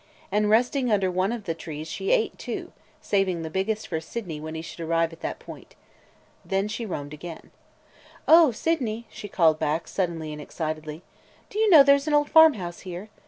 and 0.31 0.49
resting 0.49 0.91
under 0.91 1.11
one 1.11 1.31
of 1.31 1.43
the 1.43 1.53
trees 1.53 1.87
she 1.87 2.09
ate 2.09 2.35
two, 2.39 2.71
saving 3.03 3.43
the 3.43 3.51
biggest 3.51 3.87
for 3.87 3.99
Sydney 4.01 4.41
when 4.41 4.55
he 4.55 4.61
should 4.63 4.79
arrive 4.79 5.13
at 5.13 5.21
that 5.21 5.37
point. 5.37 5.75
Then 6.43 6.67
she 6.67 6.87
roamed 6.87 7.13
on 7.13 7.17
again. 7.17 7.51
"O 8.27 8.49
Sydney!" 8.51 9.05
she 9.11 9.27
called 9.27 9.59
back, 9.59 9.87
suddenly 9.87 10.33
and 10.33 10.41
excitedly, 10.41 11.03
"do 11.51 11.59
you 11.59 11.69
know 11.69 11.83
there 11.83 11.99
's 11.99 12.07
an 12.07 12.15
old 12.15 12.31
farmhouse 12.31 12.79
here? 12.79 13.09